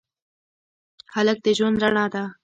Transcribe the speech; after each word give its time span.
هلک 1.15 1.37
د 1.43 1.47
ژوند 1.57 1.77
رڼا 1.83 2.05
ده. 2.13 2.23